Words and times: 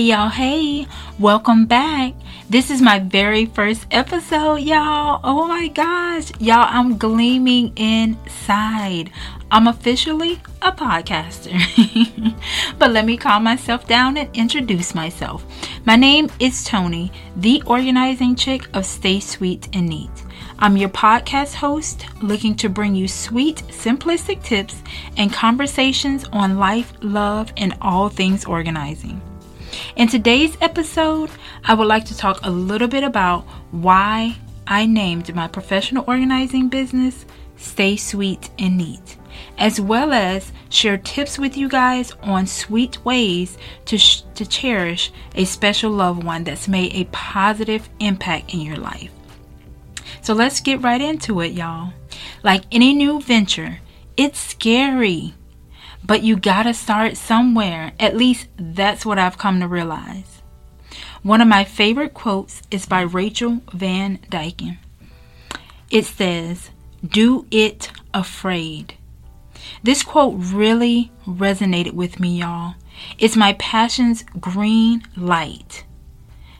hey, 0.00 0.06
y'all. 0.06 0.28
Hey, 0.30 0.86
welcome 1.18 1.66
back. 1.66 2.14
This 2.48 2.70
is 2.70 2.80
my 2.80 3.00
very 3.00 3.44
first 3.44 3.86
episode, 3.90 4.60
y'all. 4.60 5.20
Oh 5.22 5.46
my 5.46 5.68
gosh, 5.68 6.32
y'all, 6.40 6.66
I'm 6.70 6.96
gleaming 6.96 7.76
inside. 7.76 9.10
I'm 9.50 9.66
officially 9.66 10.40
a 10.62 10.72
podcaster. 10.72 11.54
but 12.78 12.92
let 12.92 13.04
me 13.04 13.18
calm 13.18 13.44
myself 13.44 13.86
down 13.86 14.16
and 14.16 14.34
introduce 14.34 14.94
myself. 14.94 15.44
My 15.84 15.96
name 15.96 16.30
is 16.38 16.64
Tony, 16.64 17.12
the 17.36 17.62
organizing 17.66 18.36
chick 18.36 18.74
of 18.74 18.86
Stay 18.86 19.20
Sweet 19.20 19.68
and 19.74 19.86
Neat. 19.86 20.10
I'm 20.60 20.78
your 20.78 20.88
podcast 20.88 21.56
host, 21.56 22.06
looking 22.22 22.54
to 22.56 22.70
bring 22.70 22.94
you 22.94 23.06
sweet, 23.06 23.56
simplistic 23.68 24.42
tips 24.42 24.82
and 25.18 25.30
conversations 25.30 26.24
on 26.32 26.58
life, 26.58 26.94
love, 27.02 27.52
and 27.58 27.76
all 27.82 28.08
things 28.08 28.46
organizing. 28.46 29.20
In 29.96 30.06
today's 30.06 30.56
episode, 30.60 31.30
I 31.64 31.74
would 31.74 31.88
like 31.88 32.04
to 32.06 32.16
talk 32.16 32.38
a 32.44 32.50
little 32.50 32.86
bit 32.86 33.02
about 33.02 33.42
why 33.72 34.36
I 34.66 34.86
named 34.86 35.34
my 35.34 35.48
professional 35.48 36.04
organizing 36.06 36.68
business 36.68 37.26
Stay 37.56 37.96
Sweet 37.96 38.50
and 38.58 38.78
Neat, 38.78 39.16
as 39.58 39.80
well 39.80 40.12
as 40.12 40.52
share 40.68 40.96
tips 40.96 41.38
with 41.38 41.56
you 41.56 41.68
guys 41.68 42.12
on 42.22 42.46
sweet 42.46 43.04
ways 43.04 43.58
to, 43.86 43.98
sh- 43.98 44.22
to 44.36 44.46
cherish 44.46 45.10
a 45.34 45.44
special 45.44 45.90
loved 45.90 46.22
one 46.22 46.44
that's 46.44 46.68
made 46.68 46.94
a 46.94 47.04
positive 47.10 47.88
impact 47.98 48.54
in 48.54 48.60
your 48.60 48.76
life. 48.76 49.10
So 50.22 50.34
let's 50.34 50.60
get 50.60 50.82
right 50.82 51.00
into 51.00 51.40
it, 51.40 51.52
y'all. 51.52 51.92
Like 52.44 52.62
any 52.70 52.94
new 52.94 53.20
venture, 53.20 53.80
it's 54.16 54.38
scary. 54.38 55.34
But 56.04 56.22
you 56.22 56.36
gotta 56.36 56.74
start 56.74 57.16
somewhere. 57.16 57.92
At 58.00 58.16
least 58.16 58.48
that's 58.56 59.06
what 59.06 59.18
I've 59.18 59.38
come 59.38 59.60
to 59.60 59.68
realize. 59.68 60.42
One 61.22 61.40
of 61.40 61.48
my 61.48 61.64
favorite 61.64 62.14
quotes 62.14 62.62
is 62.70 62.86
by 62.86 63.02
Rachel 63.02 63.60
Van 63.72 64.18
Dyken. 64.30 64.78
It 65.90 66.06
says, 66.06 66.70
Do 67.06 67.46
it 67.50 67.90
afraid. 68.14 68.94
This 69.82 70.02
quote 70.02 70.34
really 70.38 71.12
resonated 71.26 71.92
with 71.92 72.20
me, 72.20 72.40
y'all. 72.40 72.74
It's 73.18 73.36
my 73.36 73.54
passion's 73.54 74.24
green 74.40 75.02
light. 75.16 75.84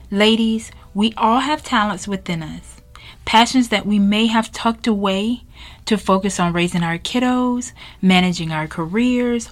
Ladies, 0.09 0.71
we 0.93 1.13
all 1.17 1.39
have 1.39 1.63
talents 1.63 2.07
within 2.07 2.43
us, 2.43 2.81
passions 3.25 3.69
that 3.69 3.85
we 3.85 3.97
may 3.97 4.27
have 4.27 4.51
tucked 4.51 4.87
away 4.87 5.43
to 5.85 5.97
focus 5.97 6.39
on 6.39 6.53
raising 6.53 6.83
our 6.83 6.97
kiddos, 6.97 7.71
managing 8.01 8.51
our 8.51 8.67
careers, 8.67 9.49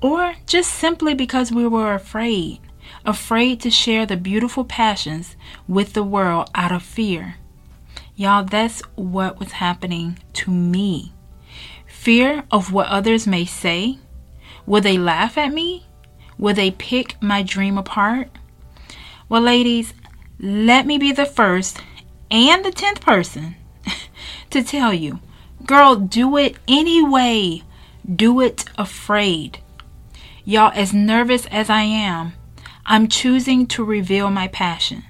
or 0.00 0.34
just 0.46 0.72
simply 0.72 1.14
because 1.14 1.52
we 1.52 1.66
were 1.66 1.94
afraid. 1.94 2.60
Afraid 3.04 3.60
to 3.60 3.70
share 3.70 4.06
the 4.06 4.16
beautiful 4.16 4.64
passions 4.64 5.36
with 5.66 5.92
the 5.92 6.02
world 6.02 6.50
out 6.54 6.72
of 6.72 6.82
fear. 6.82 7.36
Y'all, 8.14 8.44
that's 8.44 8.80
what 8.94 9.38
was 9.38 9.52
happening 9.52 10.18
to 10.34 10.50
me. 10.50 11.12
Fear 11.86 12.44
of 12.50 12.72
what 12.72 12.88
others 12.88 13.26
may 13.26 13.44
say. 13.44 13.98
Will 14.66 14.80
they 14.80 14.98
laugh 14.98 15.38
at 15.38 15.52
me? 15.52 15.86
Will 16.38 16.54
they 16.54 16.70
pick 16.70 17.20
my 17.22 17.42
dream 17.42 17.78
apart? 17.78 18.28
Well, 19.28 19.42
ladies, 19.42 19.94
let 20.38 20.86
me 20.86 20.98
be 20.98 21.12
the 21.12 21.26
first 21.26 21.80
and 22.30 22.64
the 22.64 22.72
tenth 22.72 23.00
person 23.00 23.56
to 24.50 24.62
tell 24.62 24.92
you 24.92 25.20
Girl, 25.66 25.96
do 25.96 26.36
it 26.36 26.56
anyway. 26.66 27.62
Do 28.04 28.40
it 28.40 28.64
afraid. 28.76 29.60
Y'all, 30.44 30.72
as 30.74 30.92
nervous 30.92 31.46
as 31.46 31.70
I 31.70 31.82
am, 31.82 32.32
I'm 32.84 33.06
choosing 33.06 33.66
to 33.68 33.84
reveal 33.84 34.28
my 34.30 34.48
passion. 34.48 35.04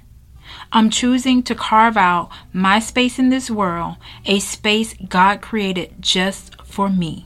I'm 0.71 0.89
choosing 0.91 1.41
to 1.43 1.55
carve 1.55 1.97
out 1.97 2.29
my 2.51 2.79
space 2.79 3.17
in 3.17 3.29
this 3.29 3.49
world, 3.49 3.95
a 4.25 4.39
space 4.39 4.93
God 5.07 5.41
created 5.41 5.95
just 5.99 6.61
for 6.63 6.89
me. 6.89 7.25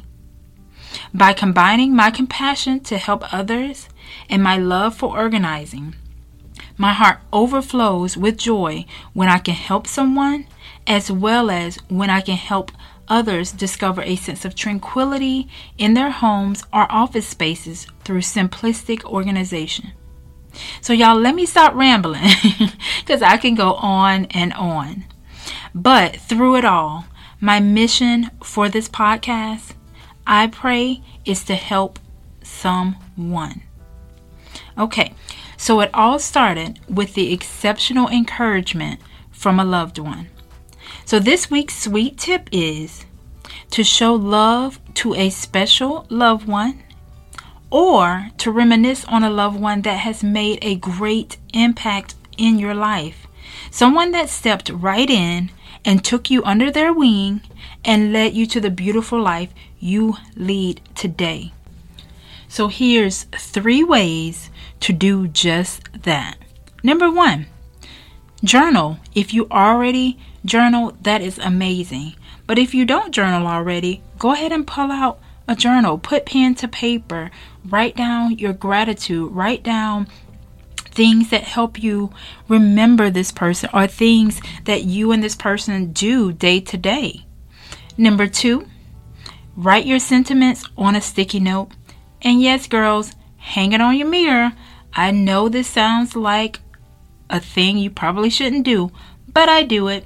By 1.14 1.34
combining 1.34 1.96
my 1.96 2.12
compassion 2.12 2.80
to 2.82 2.98
help 2.98 3.34
others 3.34 3.90
and 4.30 4.42
my 4.42 4.58
love 4.58 4.96
for 4.96 5.18
organizing, 5.18 5.96
my 6.78 6.94
heart 6.94 7.20
overflows 7.34 8.16
with 8.16 8.38
joy 8.38 8.86
when 9.14 9.28
I 9.28 9.40
can 9.40 9.56
help 9.56 9.86
someone 9.86 10.46
as 10.86 11.12
well 11.12 11.50
as 11.50 11.78
when 11.90 12.10
I 12.10 12.22
can 12.22 12.38
help 12.38 12.72
others 13.10 13.52
discover 13.52 14.02
a 14.02 14.16
sense 14.16 14.46
of 14.46 14.56
tranquility 14.56 15.48
in 15.78 15.94
their 15.94 16.12
homes 16.12 16.64
or 16.74 16.92
office 16.92 17.28
spaces 17.28 17.88
through 18.04 18.22
simplistic 18.22 19.04
organization. 19.04 19.92
So, 20.82 20.94
y'all, 20.94 21.20
let 21.20 21.36
me 21.36 21.46
stop 21.46 21.76
rambling 21.76 22.30
because 23.00 23.22
I 23.22 23.38
can 23.38 23.56
go 23.56 23.74
on 23.74 24.26
and 24.26 24.54
on. 24.54 25.06
But 25.74 26.18
through 26.18 26.58
it 26.58 26.66
all, 26.66 27.06
my 27.40 27.60
mission 27.60 28.32
for 28.44 28.68
this 28.70 28.90
podcast, 28.90 29.74
I 30.26 30.48
pray, 30.48 31.04
is 31.26 31.44
to 31.46 31.56
help 31.56 32.00
someone. 32.42 33.62
Okay, 34.78 35.14
so 35.58 35.80
it 35.82 35.90
all 35.94 36.20
started 36.20 36.80
with 36.88 37.14
the 37.14 37.34
exceptional 37.34 38.08
encouragement 38.10 39.00
from 39.32 39.60
a 39.60 39.66
loved 39.66 40.00
one. 40.00 40.30
So, 41.06 41.20
this 41.20 41.50
week's 41.50 41.78
sweet 41.78 42.18
tip 42.18 42.50
is 42.52 43.06
to 43.72 43.84
show 43.84 44.14
love 44.14 44.80
to 44.96 45.14
a 45.14 45.30
special 45.30 46.06
loved 46.10 46.48
one 46.48 46.84
or 47.70 48.30
to 48.38 48.52
reminisce 48.52 49.06
on 49.06 49.24
a 49.24 49.30
loved 49.30 49.60
one 49.60 49.82
that 49.82 50.00
has 50.00 50.24
made 50.24 50.60
a 50.62 50.76
great 50.76 51.38
impact 51.54 52.16
in 52.38 52.60
your 52.60 52.74
life. 52.74 53.28
Someone 53.72 54.12
that 54.12 54.30
stepped 54.30 54.70
right 54.70 55.10
in 55.10 55.52
and 55.84 56.04
took 56.04 56.30
you 56.30 56.44
under 56.44 56.72
their 56.72 56.94
wing 56.94 57.42
and 57.84 58.14
led 58.14 58.34
you 58.34 58.46
to 58.48 58.60
the 58.60 58.70
beautiful 58.70 59.22
life 59.22 59.54
you 59.80 60.16
lead 60.36 60.82
today. 60.96 61.54
So, 62.48 62.68
here's 62.70 63.24
three 63.24 63.84
ways 63.84 64.50
to 64.80 64.94
do 64.94 65.28
just 65.28 66.04
that. 66.04 66.38
Number 66.84 67.12
one, 67.12 67.48
journal. 68.44 69.00
If 69.14 69.34
you 69.34 69.48
already 69.50 70.18
journal, 70.48 70.98
that 71.02 71.22
is 71.22 71.38
amazing. 71.38 72.16
But 72.48 72.58
if 72.58 72.74
you 72.74 72.86
don't 72.86 73.14
journal 73.14 73.48
already, 73.48 74.02
go 74.18 74.32
ahead 74.32 74.52
and 74.52 74.66
pull 74.66 74.92
out 74.92 75.20
a 75.48 75.56
journal, 75.56 75.98
put 75.98 76.26
pen 76.26 76.56
to 76.56 76.68
paper, 76.68 77.30
write 77.66 77.96
down 77.96 78.38
your 78.38 78.54
gratitude, 78.54 79.32
write 79.32 79.64
down 79.64 80.08
things 80.78 81.30
that 81.30 81.44
help 81.44 81.82
you 81.82 82.12
remember 82.48 83.10
this 83.10 83.32
person 83.32 83.70
or 83.74 83.86
things 83.86 84.42
that 84.66 84.84
you 84.84 85.12
and 85.12 85.24
this 85.24 85.36
person 85.36 85.92
do 85.92 86.34
day 86.34 86.60
to 86.60 86.78
day. 86.78 87.26
Number 87.98 88.28
two, 88.28 88.68
write 89.56 89.86
your 89.86 90.00
sentiments 90.00 90.66
on 90.78 90.96
a 90.96 91.02
sticky 91.02 91.40
note. 91.40 91.70
And 92.22 92.42
yes, 92.42 92.68
girls, 92.68 93.14
hang 93.38 93.74
it 93.74 93.82
on 93.82 93.96
your 93.96 94.08
mirror. 94.08 94.54
I 94.94 95.12
know 95.12 95.50
this 95.50 95.68
sounds 95.68 96.16
like 96.16 96.60
a 97.30 97.40
thing 97.40 97.78
you 97.78 97.92
probably 97.92 98.30
shouldn't 98.30 98.66
do, 98.66 98.92
but 99.32 99.50
I 99.50 99.64
do 99.64 99.88
it. 99.88 100.06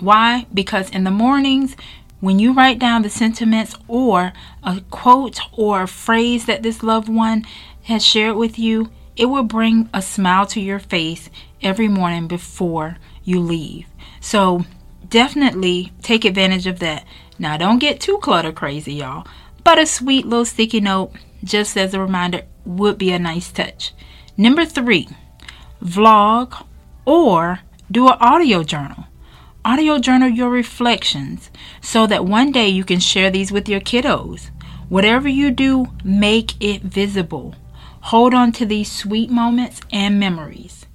Why? 0.00 0.46
Because 0.52 0.90
in 0.90 1.04
the 1.04 1.10
mornings, 1.10 1.76
when 2.20 2.38
you 2.38 2.52
write 2.52 2.78
down 2.78 3.02
the 3.02 3.10
sentiments 3.10 3.76
or 3.88 4.32
a 4.62 4.80
quote 4.90 5.40
or 5.52 5.82
a 5.82 5.88
phrase 5.88 6.46
that 6.46 6.62
this 6.62 6.82
loved 6.82 7.08
one 7.08 7.46
has 7.84 8.04
shared 8.04 8.36
with 8.36 8.58
you, 8.58 8.90
it 9.16 9.26
will 9.26 9.42
bring 9.42 9.88
a 9.92 10.02
smile 10.02 10.46
to 10.46 10.60
your 10.60 10.78
face 10.78 11.30
every 11.62 11.88
morning 11.88 12.26
before 12.26 12.96
you 13.24 13.40
leave. 13.40 13.86
So 14.20 14.64
definitely 15.08 15.92
take 16.02 16.24
advantage 16.24 16.66
of 16.66 16.78
that. 16.80 17.04
Now, 17.38 17.56
don't 17.56 17.78
get 17.78 18.00
too 18.00 18.18
clutter 18.18 18.52
crazy, 18.52 18.94
y'all, 18.94 19.26
but 19.64 19.78
a 19.78 19.86
sweet 19.86 20.26
little 20.26 20.44
sticky 20.44 20.80
note, 20.80 21.12
just 21.42 21.76
as 21.76 21.94
a 21.94 22.00
reminder, 22.00 22.42
would 22.64 22.98
be 22.98 23.12
a 23.12 23.18
nice 23.18 23.50
touch. 23.50 23.92
Number 24.36 24.64
three, 24.64 25.08
vlog 25.82 26.66
or 27.04 27.60
do 27.90 28.08
an 28.08 28.16
audio 28.20 28.62
journal. 28.62 29.06
Audio 29.62 29.98
journal 29.98 30.28
your 30.30 30.48
reflections 30.48 31.50
so 31.82 32.06
that 32.06 32.24
one 32.24 32.50
day 32.50 32.68
you 32.68 32.82
can 32.82 32.98
share 32.98 33.30
these 33.30 33.52
with 33.52 33.68
your 33.68 33.80
kiddos. 33.80 34.48
Whatever 34.88 35.28
you 35.28 35.50
do, 35.50 35.86
make 36.02 36.54
it 36.60 36.80
visible. 36.82 37.54
Hold 38.04 38.32
on 38.32 38.52
to 38.52 38.64
these 38.64 38.90
sweet 38.90 39.28
moments 39.28 39.82
and 39.92 40.18
memories. 40.18 40.86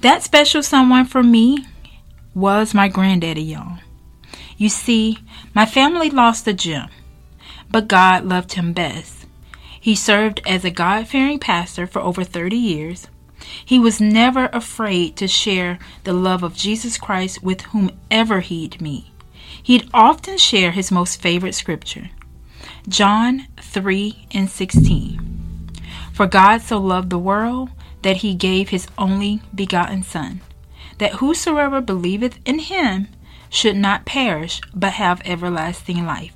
That 0.00 0.22
special 0.22 0.62
someone 0.62 1.04
for 1.04 1.24
me 1.24 1.66
was 2.36 2.72
my 2.72 2.86
granddaddy, 2.86 3.42
y'all. 3.42 3.78
You 4.56 4.68
see, 4.68 5.18
my 5.54 5.66
family 5.66 6.08
lost 6.08 6.46
a 6.46 6.52
gem, 6.52 6.88
but 7.68 7.88
God 7.88 8.24
loved 8.24 8.52
him 8.52 8.72
best. 8.72 9.26
He 9.80 9.96
served 9.96 10.40
as 10.46 10.64
a 10.64 10.70
God 10.70 11.08
fearing 11.08 11.40
pastor 11.40 11.88
for 11.88 12.00
over 12.00 12.22
30 12.22 12.54
years. 12.54 13.08
He 13.64 13.78
was 13.78 14.00
never 14.00 14.46
afraid 14.52 15.16
to 15.16 15.28
share 15.28 15.78
the 16.04 16.12
love 16.12 16.42
of 16.42 16.56
Jesus 16.56 16.98
Christ 16.98 17.42
with 17.42 17.62
whomever 17.62 18.40
he'd 18.40 18.80
meet. 18.80 19.06
He'd 19.62 19.88
often 19.94 20.38
share 20.38 20.72
his 20.72 20.90
most 20.90 21.20
favorite 21.20 21.54
scripture, 21.54 22.10
John 22.88 23.46
3 23.60 24.26
and 24.32 24.50
16. 24.50 25.70
For 26.12 26.26
God 26.26 26.62
so 26.62 26.78
loved 26.78 27.10
the 27.10 27.18
world 27.18 27.70
that 28.02 28.18
he 28.18 28.34
gave 28.34 28.68
his 28.68 28.88
only 28.98 29.40
begotten 29.54 30.02
Son, 30.02 30.40
that 30.98 31.14
whosoever 31.14 31.80
believeth 31.80 32.38
in 32.44 32.58
him 32.58 33.08
should 33.48 33.76
not 33.76 34.04
perish, 34.06 34.60
but 34.74 34.94
have 34.94 35.22
everlasting 35.24 36.04
life. 36.04 36.34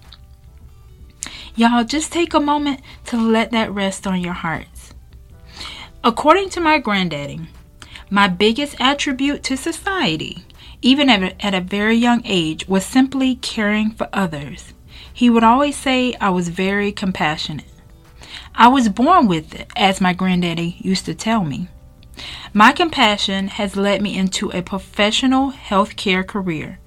Y'all, 1.56 1.84
just 1.84 2.12
take 2.12 2.34
a 2.34 2.40
moment 2.40 2.80
to 3.06 3.16
let 3.16 3.50
that 3.50 3.72
rest 3.72 4.06
on 4.06 4.20
your 4.20 4.34
hearts. 4.34 4.75
According 6.06 6.50
to 6.50 6.60
my 6.60 6.78
granddaddy, 6.78 7.40
my 8.10 8.28
biggest 8.28 8.80
attribute 8.80 9.42
to 9.42 9.56
society, 9.56 10.44
even 10.80 11.10
at 11.10 11.52
a, 11.52 11.60
very 11.60 11.96
young 11.96 12.22
age, 12.24 12.68
was 12.68 12.86
simply 12.86 13.34
caring 13.34 13.90
for 13.90 14.08
others. 14.12 14.72
He 15.12 15.28
would 15.28 15.42
always 15.42 15.76
say 15.76 16.14
I 16.20 16.30
was 16.30 16.48
very 16.48 16.92
compassionate. 16.92 17.66
I 18.54 18.68
was 18.68 18.88
born 18.88 19.26
with 19.26 19.52
it, 19.52 19.68
as 19.74 20.00
my 20.00 20.12
granddaddy 20.12 20.76
used 20.78 21.06
to 21.06 21.14
tell 21.14 21.42
me. 21.42 21.66
My 22.54 22.70
compassion 22.70 23.48
has 23.48 23.74
led 23.74 24.00
me 24.00 24.16
into 24.16 24.50
a 24.50 24.62
professional 24.62 25.50
healthcare 25.50 26.24
career, 26.24 26.78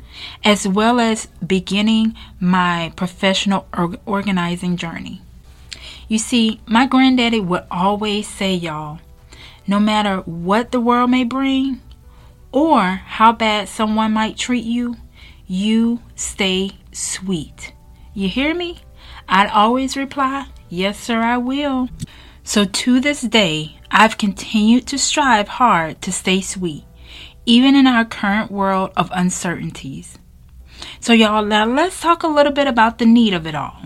as 0.45 0.65
well 0.65 0.97
as 1.01 1.27
beginning 1.45 2.15
my 2.39 2.93
professional 2.95 3.67
organizing 4.05 4.77
journey. 4.77 5.21
You 6.07 6.17
see, 6.17 6.59
my 6.65 6.87
granddaddy 6.87 7.39
would 7.41 7.65
always 7.69 8.25
say, 8.25 8.55
y'all, 8.55 8.99
no 9.69 9.79
matter 9.79 10.17
what 10.21 10.71
the 10.71 10.79
world 10.79 11.11
may 11.11 11.23
bring 11.23 11.79
or 12.51 12.81
how 12.81 13.31
bad 13.31 13.69
someone 13.69 14.11
might 14.11 14.35
treat 14.35 14.65
you, 14.65 14.95
you 15.45 16.01
stay 16.15 16.71
sweet. 16.91 17.71
You 18.15 18.29
hear 18.29 18.55
me? 18.55 18.79
I'd 19.27 19.51
always 19.51 19.95
reply, 19.95 20.47
Yes, 20.69 20.99
sir, 20.99 21.21
I 21.21 21.37
will. 21.37 21.89
So 22.43 22.65
to 22.65 22.99
this 22.99 23.21
day, 23.21 23.77
I've 23.91 24.17
continued 24.17 24.87
to 24.87 24.97
strive 24.97 25.47
hard 25.47 26.01
to 26.01 26.11
stay 26.11 26.41
sweet, 26.41 26.85
even 27.45 27.75
in 27.75 27.85
our 27.85 28.05
current 28.05 28.51
world 28.51 28.91
of 28.97 29.11
uncertainties. 29.13 30.17
So, 30.99 31.13
y'all, 31.13 31.45
now 31.45 31.65
let's 31.65 32.01
talk 32.01 32.23
a 32.23 32.27
little 32.27 32.53
bit 32.53 32.67
about 32.67 32.97
the 32.97 33.05
need 33.05 33.33
of 33.33 33.45
it 33.45 33.53
all. 33.53 33.81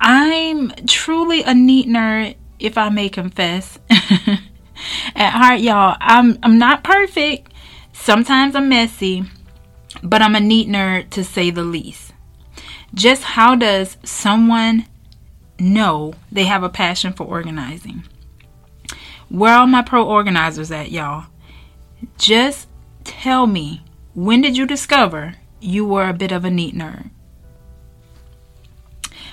I'm 0.00 0.70
truly 0.86 1.42
a 1.42 1.54
neat 1.54 1.86
nerd, 1.86 2.36
if 2.58 2.76
I 2.76 2.88
may 2.88 3.08
confess. 3.08 3.78
At 5.16 5.32
heart, 5.32 5.60
y'all, 5.60 5.96
I'm 6.00 6.38
I'm 6.42 6.58
not 6.58 6.84
perfect. 6.84 7.52
Sometimes 7.92 8.54
I'm 8.54 8.68
messy, 8.68 9.24
but 10.02 10.22
I'm 10.22 10.34
a 10.34 10.40
neat 10.40 10.68
nerd 10.68 11.10
to 11.10 11.24
say 11.24 11.50
the 11.50 11.64
least. 11.64 12.12
Just 12.94 13.22
how 13.22 13.56
does 13.56 13.96
someone 14.04 14.86
know 15.58 16.14
they 16.30 16.44
have 16.44 16.62
a 16.62 16.68
passion 16.68 17.12
for 17.12 17.24
organizing. 17.24 18.04
Where 19.28 19.54
are 19.54 19.66
my 19.66 19.82
pro 19.82 20.06
organizers 20.06 20.70
at, 20.70 20.90
y'all? 20.90 21.26
Just 22.18 22.68
tell 23.04 23.46
me, 23.46 23.82
when 24.14 24.40
did 24.40 24.56
you 24.56 24.66
discover 24.66 25.34
you 25.60 25.84
were 25.84 26.08
a 26.08 26.14
bit 26.14 26.32
of 26.32 26.44
a 26.44 26.50
neat 26.50 26.74
nerd? 26.74 27.10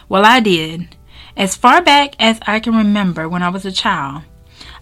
Well, 0.09 0.25
I 0.25 0.39
did. 0.39 0.95
As 1.35 1.55
far 1.55 1.81
back 1.81 2.15
as 2.19 2.39
I 2.45 2.59
can 2.59 2.75
remember 2.75 3.27
when 3.27 3.41
I 3.41 3.49
was 3.49 3.65
a 3.65 3.71
child, 3.71 4.23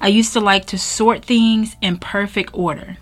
I 0.02 0.10
used 0.10 0.34
to 0.34 0.42
like 0.42 0.66
to 0.66 0.78
sort 0.78 1.24
things 1.24 1.78
in 1.82 1.98
perfect 1.98 2.50
order. 2.54 2.98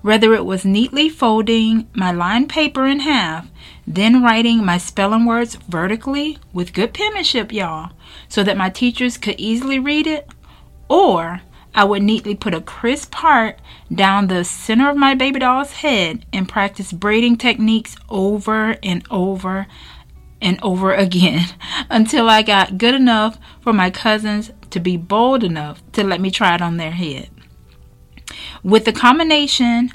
Whether 0.00 0.32
it 0.34 0.46
was 0.46 0.64
neatly 0.64 1.10
folding 1.10 1.88
my 1.94 2.12
lined 2.12 2.48
paper 2.48 2.86
in 2.86 3.00
half 3.00 3.48
then 3.86 4.22
writing 4.22 4.64
my 4.64 4.78
spelling 4.78 5.26
words 5.26 5.56
vertically 5.68 6.38
with 6.52 6.72
good 6.72 6.94
penmanship, 6.94 7.52
y'all, 7.52 7.92
so 8.28 8.42
that 8.42 8.56
my 8.56 8.70
teachers 8.70 9.18
could 9.18 9.38
easily 9.38 9.78
read 9.78 10.06
it, 10.06 10.28
or 10.88 11.42
I 11.74 11.84
would 11.84 12.02
neatly 12.02 12.34
put 12.34 12.54
a 12.54 12.60
crisp 12.60 13.10
part 13.10 13.58
down 13.92 14.28
the 14.28 14.44
center 14.44 14.88
of 14.88 14.96
my 14.96 15.14
baby 15.14 15.40
doll's 15.40 15.72
head 15.72 16.24
and 16.32 16.48
practice 16.48 16.92
braiding 16.92 17.36
techniques 17.36 17.96
over 18.08 18.76
and 18.82 19.04
over 19.10 19.66
and 20.44 20.60
over 20.62 20.92
again 20.92 21.46
until 21.90 22.28
I 22.28 22.42
got 22.42 22.78
good 22.78 22.94
enough 22.94 23.38
for 23.60 23.72
my 23.72 23.90
cousins 23.90 24.52
to 24.70 24.78
be 24.78 24.96
bold 24.96 25.42
enough 25.42 25.82
to 25.92 26.04
let 26.04 26.20
me 26.20 26.30
try 26.30 26.54
it 26.54 26.62
on 26.62 26.76
their 26.76 26.92
head. 26.92 27.30
With 28.62 28.84
the 28.84 28.92
combination 28.92 29.90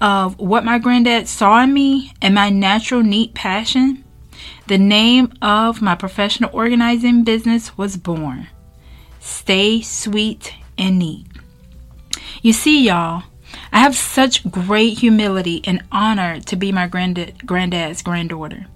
of 0.00 0.38
what 0.38 0.64
my 0.64 0.78
granddad 0.78 1.28
saw 1.28 1.62
in 1.62 1.72
me 1.72 2.12
and 2.20 2.34
my 2.34 2.50
natural 2.50 3.02
neat 3.02 3.34
passion, 3.34 4.04
the 4.66 4.78
name 4.78 5.32
of 5.40 5.80
my 5.80 5.94
professional 5.94 6.50
organizing 6.52 7.24
business 7.24 7.78
was 7.78 7.96
born. 7.96 8.48
Stay 9.20 9.80
sweet 9.80 10.54
and 10.76 10.98
neat. 10.98 11.26
You 12.42 12.52
see, 12.52 12.86
y'all, 12.86 13.24
I 13.72 13.80
have 13.80 13.96
such 13.96 14.48
great 14.50 14.98
humility 14.98 15.62
and 15.64 15.82
honor 15.90 16.40
to 16.40 16.56
be 16.56 16.70
my 16.70 16.86
granddad, 16.86 17.46
granddad's 17.46 18.02
granddaughter. 18.02 18.66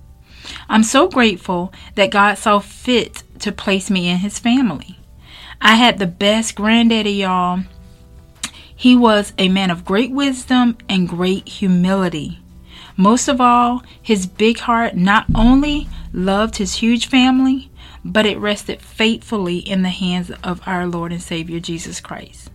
I'm 0.69 0.83
so 0.83 1.09
grateful 1.09 1.73
that 1.95 2.11
God 2.11 2.39
saw 2.39 2.59
fit 2.59 3.23
to 3.41 3.53
place 3.53 3.91
me 3.91 4.09
in 4.09 4.19
his 4.19 4.39
family. 4.39 4.99
I 5.61 5.75
had 5.75 5.99
the 5.99 6.07
best 6.07 6.55
granddaddy, 6.57 7.13
y'all, 7.13 7.61
he 8.83 8.97
was 8.97 9.33
a 9.39 9.49
man 9.49 9.71
of 9.71 9.85
great 9.85 10.11
wisdom 10.11 10.77
and 10.89 11.09
great 11.09 11.49
humility. 11.49 12.41
Most 12.97 13.29
of 13.29 13.41
all, 13.41 13.85
his 14.03 14.27
big 14.27 14.59
heart 14.59 14.97
not 14.97 15.27
only 15.37 15.89
loved 16.13 16.57
his 16.57 16.75
huge 16.75 17.07
family, 17.07 17.71
but 18.05 18.27
it 18.27 18.39
rested 18.39 18.83
faithfully 18.83 19.59
in 19.59 19.83
the 19.83 19.89
hands 19.89 20.33
of 20.43 20.61
our 20.67 20.89
Lord 20.89 21.13
and 21.13 21.23
Savior 21.23 21.61
Jesus 21.61 22.01
Christ. 22.01 22.51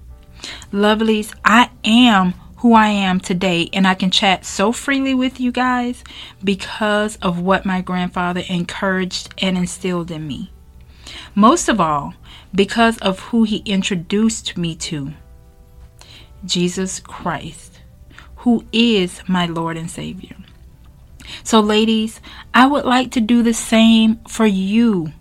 Lovelies, 0.74 1.34
I 1.46 1.70
am 1.86 2.34
who 2.58 2.74
I 2.74 2.88
am 2.88 3.20
today, 3.20 3.70
and 3.74 3.88
I 3.88 3.94
can 3.94 4.12
chat 4.12 4.46
so 4.46 4.72
freely 4.72 5.14
with 5.14 5.40
you 5.40 5.52
guys 5.52 6.04
because 6.44 7.16
of 7.18 7.40
what 7.40 7.66
my 7.66 7.82
grandfather 7.82 8.44
encouraged 8.50 9.34
and 9.40 9.58
instilled 9.58 10.12
in 10.12 10.28
me. 10.28 10.52
Most 11.36 11.70
of 11.70 11.80
all, 11.80 12.14
because 12.54 12.98
of 13.00 13.20
who 13.20 13.44
he 13.44 13.58
introduced 13.66 14.58
me 14.58 14.76
to. 14.76 15.14
Jesus 16.46 17.00
Christ, 17.00 17.82
who 18.38 18.66
is 18.72 19.22
my 19.28 19.46
Lord 19.46 19.78
and 19.78 19.90
Savior. 19.90 20.36
So, 21.44 21.60
ladies, 21.60 22.22
I 22.54 22.68
would 22.68 22.86
like 22.86 23.12
to 23.12 23.22
do 23.22 23.44
the 23.44 23.54
same 23.54 24.20
for 24.28 24.46
you. 24.46 25.12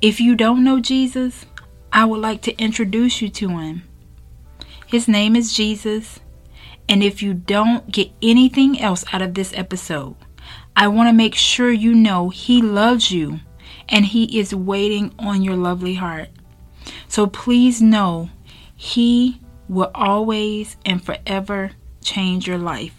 If 0.00 0.20
you 0.20 0.34
don't 0.34 0.64
know 0.64 0.80
Jesus, 0.80 1.46
I 1.92 2.04
would 2.04 2.20
like 2.20 2.42
to 2.42 2.56
introduce 2.56 3.20
you 3.20 3.28
to 3.30 3.48
him. 3.58 3.82
His 4.86 5.06
name 5.06 5.36
is 5.36 5.52
Jesus. 5.52 6.20
And 6.90 7.04
if 7.04 7.22
you 7.22 7.34
don't 7.34 7.88
get 7.92 8.10
anything 8.20 8.80
else 8.80 9.04
out 9.12 9.22
of 9.22 9.34
this 9.34 9.52
episode, 9.54 10.16
I 10.74 10.88
want 10.88 11.08
to 11.08 11.12
make 11.12 11.36
sure 11.36 11.70
you 11.70 11.94
know 11.94 12.30
He 12.30 12.60
loves 12.60 13.12
you 13.12 13.38
and 13.88 14.06
He 14.06 14.40
is 14.40 14.52
waiting 14.52 15.14
on 15.16 15.42
your 15.42 15.54
lovely 15.54 15.94
heart. 15.94 16.30
So 17.06 17.28
please 17.28 17.80
know 17.80 18.30
He 18.74 19.40
will 19.68 19.92
always 19.94 20.76
and 20.84 21.02
forever 21.02 21.70
change 22.02 22.48
your 22.48 22.58
life. 22.58 22.96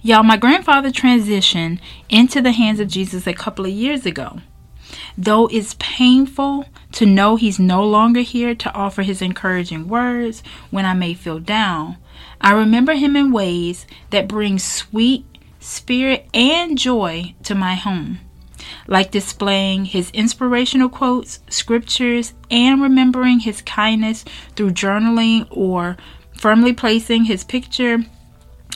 Y'all, 0.00 0.22
my 0.22 0.36
grandfather 0.36 0.90
transitioned 0.90 1.80
into 2.08 2.40
the 2.40 2.52
hands 2.52 2.78
of 2.78 2.86
Jesus 2.86 3.26
a 3.26 3.34
couple 3.34 3.66
of 3.66 3.72
years 3.72 4.06
ago. 4.06 4.38
Though 5.16 5.48
it's 5.48 5.74
painful 5.80 6.66
to 6.92 7.06
know 7.06 7.34
he's 7.34 7.58
no 7.58 7.84
longer 7.84 8.20
here 8.20 8.54
to 8.54 8.72
offer 8.72 9.02
his 9.02 9.20
encouraging 9.20 9.88
words 9.88 10.44
when 10.70 10.86
I 10.86 10.94
may 10.94 11.14
feel 11.14 11.40
down, 11.40 11.96
I 12.40 12.52
remember 12.52 12.94
him 12.94 13.16
in 13.16 13.32
ways 13.32 13.86
that 14.10 14.28
bring 14.28 14.58
sweet 14.58 15.24
spirit 15.60 16.26
and 16.32 16.78
joy 16.78 17.34
to 17.44 17.54
my 17.54 17.74
home 17.74 18.20
like 18.86 19.10
displaying 19.10 19.84
his 19.84 20.10
inspirational 20.10 20.88
quotes, 20.88 21.40
scriptures, 21.48 22.32
and 22.50 22.82
remembering 22.82 23.40
his 23.40 23.62
kindness 23.62 24.24
through 24.56 24.70
journaling 24.70 25.46
or 25.50 25.96
firmly 26.32 26.72
placing 26.72 27.24
his 27.24 27.44
picture 27.44 28.04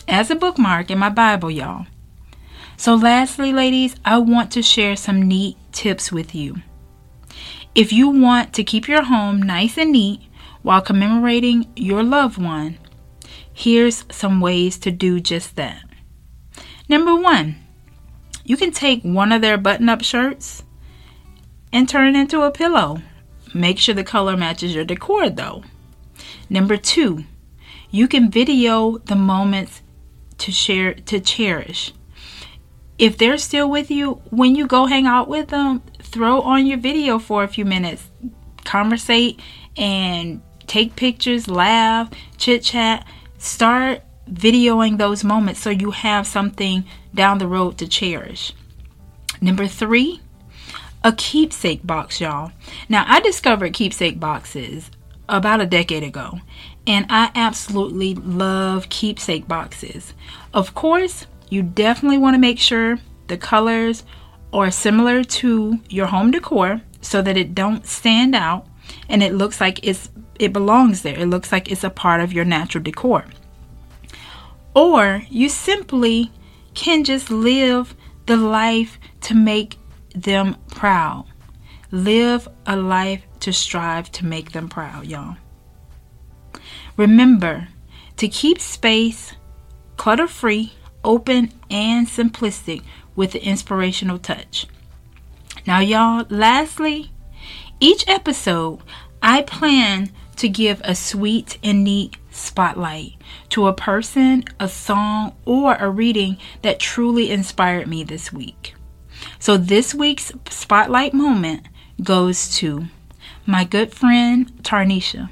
as 0.09 0.31
a 0.31 0.37
bookmark 0.37 0.91
in 0.91 0.99
my 0.99 1.09
Bible, 1.09 1.51
y'all. 1.51 1.87
So, 2.77 2.95
lastly, 2.95 3.53
ladies, 3.53 3.97
I 4.05 4.19
want 4.19 4.51
to 4.53 4.63
share 4.63 4.97
some 4.97 5.23
neat 5.23 5.57
tips 5.73 6.11
with 6.11 6.35
you. 6.35 6.57
If 7.75 7.93
you 7.93 8.09
want 8.09 8.53
to 8.55 8.65
keep 8.65 8.89
your 8.89 9.03
home 9.03 9.41
nice 9.41 9.79
and 9.79 9.93
neat 9.93 10.21
while 10.63 10.83
commemorating 10.83 11.71
your 11.77 12.03
loved 12.03 12.39
one, 12.39 12.79
here's 13.53 14.05
some 14.11 14.41
ways 14.41 14.79
to 14.79 14.91
do 14.91 15.21
just 15.21 15.57
that. 15.57 15.83
Number 16.89 17.15
one, 17.15 17.57
you 18.45 18.57
can 18.57 18.73
take 18.73 19.03
one 19.03 19.33
of 19.33 19.41
their 19.41 19.57
button 19.57 19.89
up 19.89 20.03
shirts 20.03 20.65
and 21.73 21.89
turn 21.89 22.15
it 22.15 22.19
into 22.19 22.43
a 22.43 22.51
pillow. 22.51 23.01
Make 23.55 23.79
sure 23.79 23.95
the 23.95 24.05
color 24.05 24.37
matches 24.37 24.75
your 24.75 24.85
decor 24.85 25.31
though. 25.31 25.63
Number 26.51 26.77
two, 26.77 27.25
you 27.91 28.09
can 28.09 28.31
video 28.31 28.99
the 28.99 29.15
moments 29.15 29.83
to 30.39 30.51
share 30.51 30.95
to 30.95 31.21
cherish. 31.21 31.93
If 32.99 33.19
they're 33.19 33.39
still 33.39 33.71
with 33.71 33.91
you 33.91 34.23
when 34.31 34.55
you 34.55 34.67
go 34.67 34.87
hang 34.87 35.07
out 35.07 35.29
with 35.29 35.49
them, 35.49 35.83
throw 36.01 36.41
on 36.43 36.67
your 36.67 36.79
video 36.79 37.19
for 37.19 37.43
a 37.43 37.49
few 37.49 37.65
minutes. 37.65 38.11
conversate 38.65 39.41
and 39.77 40.41
take 40.67 40.95
pictures, 40.97 41.49
laugh, 41.49 42.11
chit 42.39 42.63
chat. 42.63 43.07
Start 43.43 44.03
videoing 44.31 44.99
those 44.99 45.25
moments 45.25 45.61
so 45.61 45.69
you 45.69 45.91
have 45.91 46.29
something 46.29 46.85
down 47.13 47.39
the 47.39 47.49
road 47.49 47.77
to 47.79 47.89
cherish. 47.89 48.53
Number 49.41 49.67
three, 49.67 50.21
a 51.03 51.13
keepsake 51.13 51.85
box, 51.85 52.21
y'all. 52.21 52.53
Now, 52.89 53.05
I 53.09 53.19
discovered 53.19 53.73
keepsake 53.73 54.21
boxes 54.21 54.93
about 55.29 55.61
a 55.61 55.67
decade 55.67 56.05
ago, 56.05 56.39
and 56.87 57.05
I 57.09 57.33
absolutely 57.35 58.15
love 58.15 58.89
keepsake 58.89 59.49
boxes. 59.49 60.15
Of 60.55 60.77
course, 60.77 61.27
you 61.51 61.65
definitely 61.65 62.19
want 62.19 62.35
to 62.35 62.41
make 62.41 62.61
sure 62.61 63.01
the 63.27 63.37
colors 63.37 64.05
are 64.53 64.71
similar 64.71 65.25
to 65.25 65.81
your 65.89 66.07
home 66.07 66.31
decor 66.31 66.81
so 67.01 67.21
that 67.21 67.37
it 67.37 67.57
don't 67.57 67.89
stand 67.89 68.37
out 68.37 68.69
and 69.09 69.23
it 69.23 69.35
looks 69.35 69.61
like 69.61 69.81
it's 69.87 70.11
it 70.39 70.53
belongs 70.53 71.03
there. 71.03 71.19
It 71.19 71.27
looks 71.27 71.53
like 71.53 71.71
it's 71.71 71.85
a 71.85 71.91
part 71.91 72.21
of 72.21 72.33
your 72.33 72.45
natural 72.45 72.83
decor. 72.83 73.25
Or 74.75 75.23
you 75.29 75.49
simply 75.49 76.33
can 76.75 77.05
just 77.05 77.31
live 77.31 77.95
the 78.27 78.37
life 78.37 78.99
to 79.23 79.35
make 79.35 79.77
them 80.15 80.57
proud. 80.71 81.27
Live 81.91 82.49
a 82.67 82.77
life 82.77 83.23
to 83.41 83.53
strive 83.53 84.11
to 84.13 84.25
make 84.25 84.53
them 84.53 84.69
proud, 84.69 85.07
y'all. 85.07 85.37
Remember 86.97 87.69
to 88.17 88.29
keep 88.29 88.61
space 88.61 89.35
clutter 89.97 90.27
free, 90.27 90.73
open, 91.05 91.53
and 91.71 92.07
simplistic 92.07 92.83
with 93.15 93.33
the 93.33 93.45
inspirational 93.45 94.19
touch. 94.19 94.67
Now, 95.67 95.81
y'all, 95.81 96.27
lastly, 96.29 97.13
each 97.83 98.07
episode 98.07 98.79
I 99.21 99.43
plan 99.43 100.13
to 100.37 100.49
give 100.49 100.81
a 100.85 100.95
sweet 100.95 101.59
and 101.65 101.83
neat 101.83 102.17
spotlight 102.31 103.15
to 103.51 103.67
a 103.67 103.73
person, 103.75 104.45
a 104.61 104.69
song, 104.69 105.35
or 105.45 105.75
a 105.75 105.91
reading 105.91 106.39
that 106.63 106.79
truly 106.79 107.31
inspired 107.31 107.89
me 107.89 108.05
this 108.05 108.33
week. 108.33 108.75
So 109.41 109.57
this 109.57 109.95
week's 109.95 110.33
spotlight 110.49 111.13
moment 111.13 111.67
goes 112.03 112.55
to 112.59 112.87
my 113.47 113.65
good 113.65 113.93
friend 113.93 114.47
Tarnisha. 114.63 115.31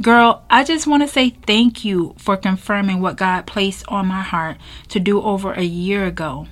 Girl, 0.00 0.44
I 0.48 0.62
just 0.62 0.86
want 0.86 1.02
to 1.02 1.08
say 1.08 1.30
thank 1.30 1.84
you 1.84 2.14
for 2.18 2.36
confirming 2.36 3.00
what 3.00 3.16
God 3.16 3.46
placed 3.46 3.84
on 3.88 4.06
my 4.06 4.22
heart 4.22 4.58
to 4.88 5.00
do 5.00 5.20
over 5.20 5.52
a 5.52 5.62
year 5.64 6.06
ago, 6.06 6.46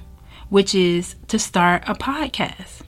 which 0.49 0.75
is 0.75 1.15
to 1.29 1.39
start 1.39 1.85
a 1.87 1.95
podcast. 1.95 2.83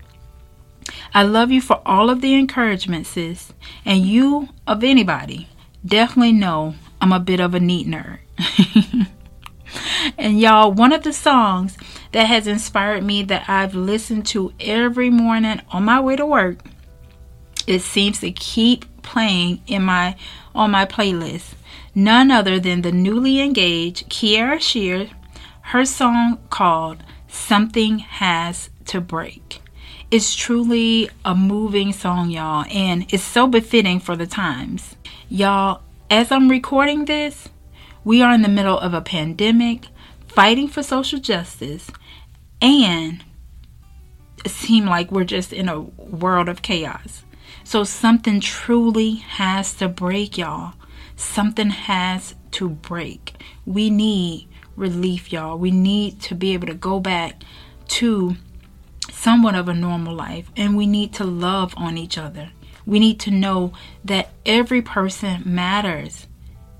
I 1.14 1.22
love 1.22 1.50
you 1.50 1.60
for 1.60 1.80
all 1.84 2.10
of 2.10 2.20
the 2.20 2.34
encouragement, 2.34 3.06
sis. 3.06 3.52
And 3.84 4.06
you, 4.06 4.48
of 4.66 4.84
anybody, 4.84 5.48
definitely 5.84 6.32
know 6.32 6.74
I'm 7.00 7.12
a 7.12 7.20
bit 7.20 7.40
of 7.40 7.54
a 7.54 7.60
neat 7.60 7.86
nerd. 7.86 8.18
and 10.18 10.40
y'all, 10.40 10.72
one 10.72 10.92
of 10.92 11.02
the 11.02 11.12
songs 11.12 11.76
that 12.12 12.26
has 12.26 12.46
inspired 12.46 13.04
me 13.04 13.22
that 13.24 13.48
I've 13.48 13.74
listened 13.74 14.26
to 14.26 14.52
every 14.60 15.10
morning 15.10 15.60
on 15.70 15.84
my 15.84 16.00
way 16.00 16.16
to 16.16 16.26
work, 16.26 16.58
it 17.66 17.80
seems 17.80 18.20
to 18.20 18.32
keep 18.32 18.84
playing 19.02 19.62
in 19.66 19.82
my 19.82 20.16
on 20.54 20.70
my 20.70 20.86
playlist. 20.86 21.54
None 21.94 22.30
other 22.30 22.58
than 22.58 22.82
the 22.82 22.92
newly 22.92 23.40
engaged 23.40 24.08
Kierra 24.08 24.60
Sheard, 24.60 25.10
her 25.62 25.84
song 25.84 26.38
called 26.50 27.02
Something 27.28 27.98
Has 27.98 28.70
to 28.86 29.00
Break. 29.00 29.60
It's 30.10 30.34
truly 30.34 31.08
a 31.24 31.36
moving 31.36 31.92
song, 31.92 32.30
y'all, 32.30 32.64
and 32.68 33.06
it's 33.12 33.22
so 33.22 33.46
befitting 33.46 34.00
for 34.00 34.16
the 34.16 34.26
times. 34.26 34.96
Y'all, 35.28 35.82
as 36.10 36.32
I'm 36.32 36.48
recording 36.48 37.04
this, 37.04 37.48
we 38.02 38.20
are 38.20 38.34
in 38.34 38.42
the 38.42 38.48
middle 38.48 38.76
of 38.76 38.92
a 38.92 39.02
pandemic, 39.02 39.86
fighting 40.26 40.66
for 40.66 40.82
social 40.82 41.20
justice, 41.20 41.92
and 42.60 43.22
it 44.44 44.50
seems 44.50 44.88
like 44.88 45.12
we're 45.12 45.22
just 45.22 45.52
in 45.52 45.68
a 45.68 45.78
world 45.80 46.48
of 46.48 46.62
chaos. 46.62 47.22
So 47.62 47.84
something 47.84 48.40
truly 48.40 49.14
has 49.14 49.74
to 49.74 49.88
break, 49.88 50.36
y'all. 50.36 50.72
Something 51.14 51.70
has 51.70 52.34
to 52.50 52.68
break. 52.68 53.40
We 53.64 53.90
need 53.90 54.48
relief, 54.74 55.32
y'all. 55.32 55.56
We 55.56 55.70
need 55.70 56.20
to 56.22 56.34
be 56.34 56.52
able 56.52 56.66
to 56.66 56.74
go 56.74 56.98
back 56.98 57.44
to 57.90 58.34
somewhat 59.20 59.54
of 59.54 59.68
a 59.68 59.74
normal 59.74 60.14
life 60.14 60.50
and 60.56 60.76
we 60.76 60.86
need 60.86 61.12
to 61.12 61.24
love 61.24 61.74
on 61.76 61.98
each 61.98 62.16
other. 62.16 62.50
We 62.86 62.98
need 62.98 63.20
to 63.20 63.30
know 63.30 63.72
that 64.02 64.30
every 64.46 64.80
person 64.80 65.42
matters. 65.44 66.26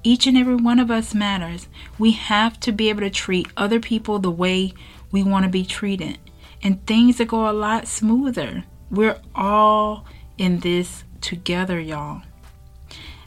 Each 0.03 0.27
and 0.27 0.39
every 0.39 0.57
one 0.57 0.79
of 0.79 0.91
us 0.91 1.15
matters. 1.15 1.69
We 1.99 2.13
have 2.13 2.59
to 2.61 2.73
be 2.73 2.89
able 2.89 3.03
to 3.03 3.11
treat 3.11 3.49
other 3.59 3.79
people 3.79 4.19
the 4.19 4.31
way 4.31 4.73
we 5.13 5.23
want 5.23 5.45
to 5.45 5.51
be 5.51 5.67
treated. 5.67 6.19
And 6.63 6.85
things 6.87 7.19
will 7.19 7.27
go 7.27 7.51
a 7.51 7.53
lot 7.53 7.87
smoother. 7.87 8.65
We're 8.91 9.21
all 9.35 10.07
in 10.39 10.61
this 10.61 11.05
together, 11.21 11.79
y'all. 11.79 12.23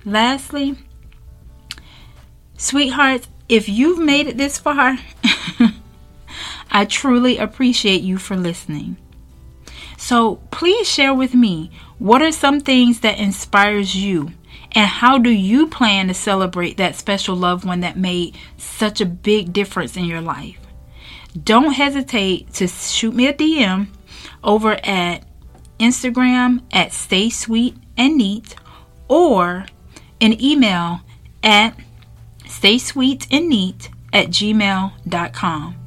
Lastly, 0.04 0.76
sweethearts, 2.58 3.28
if 3.48 3.70
you've 3.70 4.00
made 4.00 4.26
it 4.26 4.38
this 4.38 4.58
far, 4.58 4.98
I 6.72 6.86
truly 6.86 7.38
appreciate 7.38 8.02
you 8.02 8.18
for 8.18 8.36
listening. 8.36 8.98
So 10.04 10.36
please 10.52 10.86
share 10.86 11.14
with 11.14 11.34
me 11.34 11.72
what 11.98 12.22
are 12.22 12.34
some 12.34 12.60
things 12.60 13.00
that 13.00 13.20
inspires 13.20 13.96
you 13.96 14.34
and 14.74 14.86
how 14.86 15.18
do 15.18 15.30
you 15.30 15.68
plan 15.68 16.10
to 16.10 16.14
celebrate 16.14 16.76
that 16.76 16.98
special 16.98 17.38
loved 17.38 17.64
one 17.64 17.80
that 17.80 17.96
made 17.96 18.36
such 18.58 19.00
a 19.00 19.06
big 19.06 19.54
difference 19.54 19.96
in 19.96 20.04
your 20.04 20.20
life? 20.20 20.60
Don't 21.42 21.72
hesitate 21.72 22.52
to 22.56 22.68
shoot 22.68 23.16
me 23.16 23.28
a 23.28 23.34
DM 23.34 23.88
over 24.44 24.74
at 24.84 25.24
Instagram 25.80 26.64
at 26.74 26.92
Stay 26.92 27.30
Sweet 27.30 27.78
and 27.96 28.18
Neat 28.18 28.58
or 29.08 29.68
an 30.20 30.44
email 30.44 31.00
at 31.42 31.80
Stay 32.46 32.78
Sweet 32.78 33.26
and 33.32 33.48
Neat 33.48 33.90
at 34.12 34.28
gmail.com. 34.28 35.83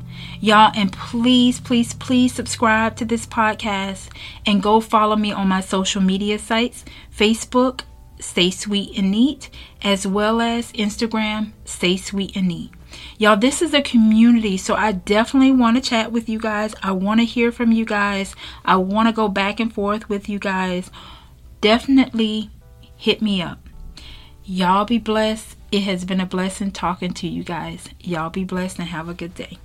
Y'all, 0.47 0.71
and 0.77 0.93
please, 0.93 1.59
please, 1.59 1.93
please 1.93 2.33
subscribe 2.33 2.95
to 2.95 3.05
this 3.05 3.27
podcast 3.27 4.11
and 4.47 4.63
go 4.63 4.79
follow 4.79 5.17
me 5.17 5.33
on 5.33 5.49
my 5.49 5.61
social 5.61 6.01
media 6.01 6.39
sites 6.39 6.85
Facebook, 7.13 7.81
Stay 8.21 8.53
Sweet 8.53 8.97
and 8.97 9.11
Neat, 9.11 9.51
as 9.83 10.07
well 10.07 10.41
as 10.41 10.71
Instagram, 10.75 11.51
Stay 11.65 11.97
Sweet 11.97 12.37
and 12.37 12.47
Neat. 12.47 12.71
Y'all, 13.19 13.37
this 13.37 13.61
is 13.61 13.75
a 13.75 13.83
community, 13.83 14.57
so 14.57 14.77
I 14.77 14.93
definitely 14.93 15.51
want 15.51 15.79
to 15.79 15.83
chat 15.83 16.13
with 16.13 16.29
you 16.29 16.39
guys. 16.39 16.77
I 16.81 16.93
want 16.93 17.19
to 17.19 17.27
hear 17.27 17.51
from 17.51 17.73
you 17.73 17.85
guys. 17.85 18.37
I 18.65 18.77
want 18.77 19.09
to 19.09 19.13
go 19.13 19.27
back 19.27 19.59
and 19.59 19.75
forth 19.75 20.09
with 20.09 20.29
you 20.29 20.39
guys. 20.39 20.93
Definitely 21.61 22.53
hit 22.95 23.21
me 23.21 23.43
up. 23.43 23.69
Y'all 24.45 24.85
be 24.85 24.99
blessed. 24.99 25.57
It 25.73 25.81
has 25.81 26.05
been 26.05 26.21
a 26.21 26.25
blessing 26.25 26.71
talking 26.71 27.15
to 27.15 27.27
you 27.27 27.43
guys. 27.43 27.89
Y'all 27.99 28.31
be 28.31 28.45
blessed 28.45 28.79
and 28.79 28.87
have 28.87 29.09
a 29.09 29.15
good 29.15 29.35
day. 29.35 29.59